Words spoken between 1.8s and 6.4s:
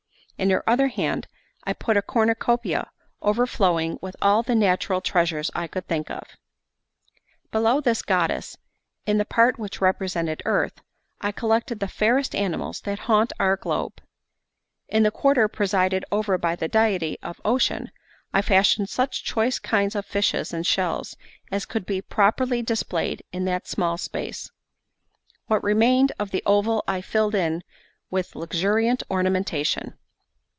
a cornucopia, overflowing with all the natural treasures I could think of.